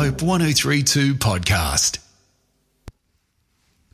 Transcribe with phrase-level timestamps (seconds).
[0.00, 1.98] Hope 1032 podcast.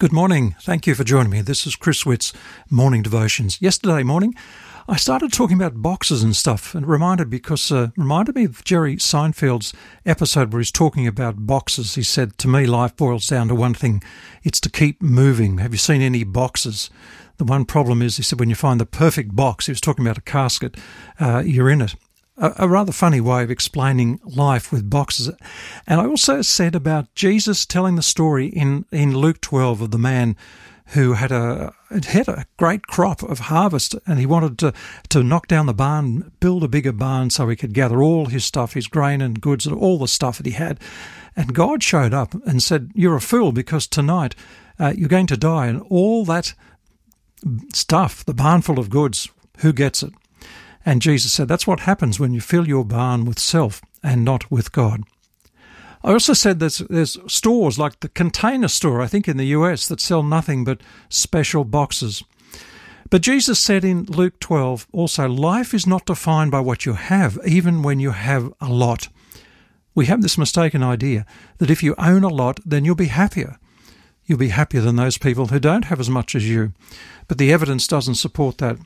[0.00, 0.56] Good morning.
[0.60, 1.42] Thank you for joining me.
[1.42, 2.32] This is Chris Witt's
[2.68, 3.62] Morning Devotions.
[3.62, 4.34] Yesterday morning,
[4.88, 8.96] I started talking about boxes and stuff, and reminded because uh, reminded me of Jerry
[8.96, 9.72] Seinfeld's
[10.04, 11.94] episode where he's talking about boxes.
[11.94, 14.02] He said to me, life boils down to one thing:
[14.42, 15.58] it's to keep moving.
[15.58, 16.90] Have you seen any boxes?
[17.36, 20.04] The one problem is, he said, when you find the perfect box, he was talking
[20.04, 20.76] about a casket,
[21.20, 21.94] uh, you're in it
[22.36, 25.30] a, a, rather funny way of explaining life with boxes.
[25.86, 29.98] And I also said about Jesus telling the story in, in Luke 12 of the
[29.98, 30.36] man
[30.86, 34.72] who had a had a great crop of harvest and he wanted to,
[35.08, 38.44] to knock down the barn, build a bigger barn so he could gather all his
[38.44, 40.80] stuff, his grain and goods and all the stuff that he had.
[41.36, 44.34] And God showed up and said, You're a fool because tonight
[44.78, 46.54] uh, you're going to die and all that
[47.72, 49.28] stuff, the barn full of goods,
[49.58, 50.12] who gets it?
[50.84, 54.50] And Jesus said that's what happens when you fill your barn with self and not
[54.50, 55.04] with God.
[56.04, 59.86] I also said there's, there's stores like the Container Store, I think in the US,
[59.86, 62.24] that sell nothing but special boxes.
[63.08, 67.38] But Jesus said in Luke 12 also, life is not defined by what you have,
[67.46, 69.08] even when you have a lot.
[69.94, 71.26] We have this mistaken idea
[71.58, 73.58] that if you own a lot, then you'll be happier.
[74.24, 76.72] You'll be happier than those people who don't have as much as you.
[77.28, 78.78] But the evidence doesn't support that.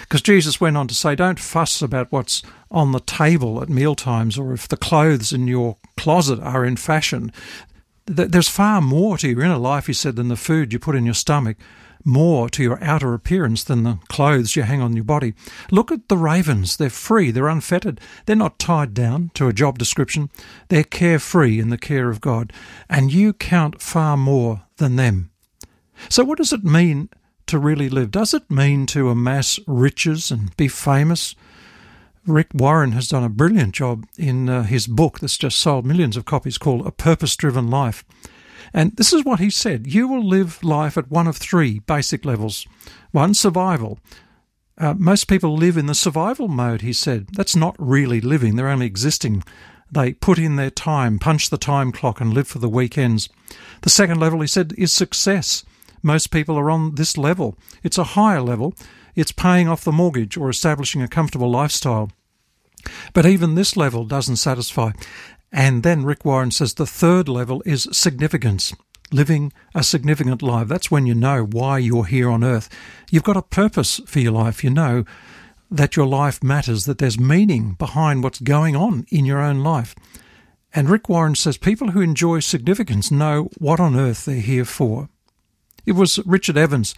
[0.00, 4.38] Because Jesus went on to say, don't fuss about what's on the table at mealtimes
[4.38, 7.32] or if the clothes in your closet are in fashion.
[8.06, 11.04] There's far more to your inner life, he said, than the food you put in
[11.04, 11.56] your stomach,
[12.04, 15.34] more to your outer appearance than the clothes you hang on your body.
[15.70, 16.76] Look at the ravens.
[16.76, 20.30] They're free, they're unfettered, they're not tied down to a job description.
[20.68, 22.52] They're carefree in the care of God,
[22.88, 25.30] and you count far more than them.
[26.08, 27.10] So, what does it mean
[27.48, 28.10] to really live?
[28.10, 31.34] Does it mean to amass riches and be famous?
[32.26, 36.16] Rick Warren has done a brilliant job in uh, his book that's just sold millions
[36.16, 38.04] of copies called A Purpose Driven Life.
[38.74, 42.24] And this is what he said You will live life at one of three basic
[42.24, 42.66] levels.
[43.12, 43.98] One, survival.
[44.76, 47.28] Uh, most people live in the survival mode, he said.
[47.32, 49.42] That's not really living, they're only existing.
[49.90, 53.28] They put in their time, punch the time clock, and live for the weekends.
[53.82, 55.64] The second level, he said, is success.
[56.02, 57.56] Most people are on this level.
[57.82, 58.74] It's a higher level.
[59.14, 62.10] It's paying off the mortgage or establishing a comfortable lifestyle.
[63.12, 64.92] But even this level doesn't satisfy.
[65.52, 68.74] And then Rick Warren says the third level is significance,
[69.10, 70.68] living a significant life.
[70.68, 72.68] That's when you know why you're here on earth.
[73.10, 74.62] You've got a purpose for your life.
[74.62, 75.04] You know
[75.70, 79.94] that your life matters, that there's meaning behind what's going on in your own life.
[80.74, 85.08] And Rick Warren says people who enjoy significance know what on earth they're here for.
[85.88, 86.94] It was Richard Evans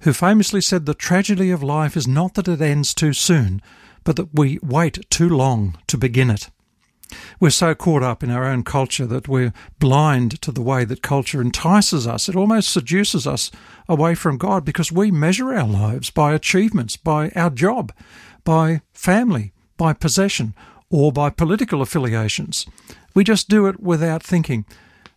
[0.00, 3.60] who famously said the tragedy of life is not that it ends too soon,
[4.04, 6.48] but that we wait too long to begin it.
[7.38, 11.02] We're so caught up in our own culture that we're blind to the way that
[11.02, 12.26] culture entices us.
[12.26, 13.50] It almost seduces us
[13.86, 17.92] away from God because we measure our lives by achievements, by our job,
[18.44, 20.54] by family, by possession,
[20.88, 22.64] or by political affiliations.
[23.14, 24.64] We just do it without thinking.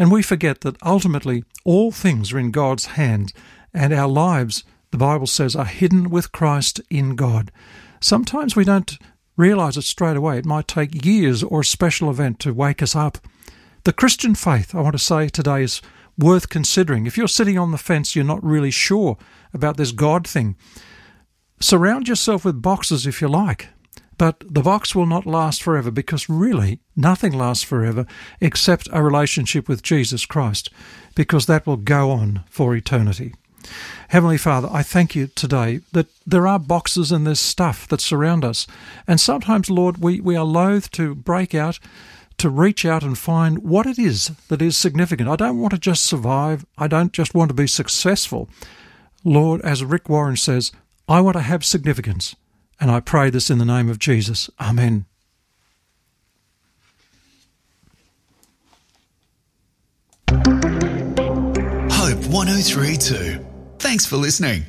[0.00, 3.34] And we forget that ultimately all things are in God's hand,
[3.74, 7.52] and our lives, the Bible says, are hidden with Christ in God.
[8.00, 8.98] Sometimes we don't
[9.36, 10.38] realize it straight away.
[10.38, 13.18] It might take years or a special event to wake us up.
[13.84, 15.82] The Christian faith, I want to say today, is
[16.16, 17.04] worth considering.
[17.04, 19.18] If you're sitting on the fence, you're not really sure
[19.52, 20.56] about this God thing.
[21.60, 23.68] Surround yourself with boxes if you like.
[24.20, 28.04] But the box will not last forever because really nothing lasts forever
[28.38, 30.68] except a relationship with Jesus Christ,
[31.14, 33.32] because that will go on for eternity.
[34.08, 38.44] Heavenly Father, I thank you today that there are boxes and there's stuff that surround
[38.44, 38.66] us.
[39.06, 41.78] And sometimes, Lord, we, we are loath to break out,
[42.36, 45.30] to reach out and find what it is that is significant.
[45.30, 48.50] I don't want to just survive, I don't just want to be successful.
[49.24, 50.72] Lord, as Rick Warren says,
[51.08, 52.36] I want to have significance.
[52.80, 54.48] And I pray this in the name of Jesus.
[54.58, 55.04] Amen.
[60.30, 63.44] Hope 1032.
[63.78, 64.64] Thanks for listening.